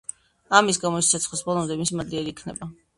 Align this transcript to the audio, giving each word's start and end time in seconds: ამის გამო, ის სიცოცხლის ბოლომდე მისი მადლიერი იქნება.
ამის 0.59 0.79
გამო, 0.87 1.03
ის 1.05 1.11
სიცოცხლის 1.15 1.47
ბოლომდე 1.53 1.81
მისი 1.85 2.03
მადლიერი 2.03 2.39
იქნება. 2.39 2.75